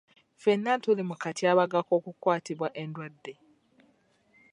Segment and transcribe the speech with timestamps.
[0.39, 3.33] Ffenna tuli mu katyabaga k'okukwatibwa endwadde.